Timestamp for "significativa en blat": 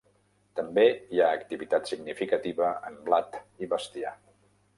1.91-3.39